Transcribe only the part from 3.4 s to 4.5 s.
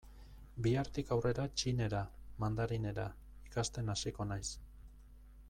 ikasten hasiko naiz.